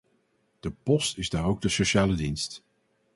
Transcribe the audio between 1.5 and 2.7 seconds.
de sociale dienst.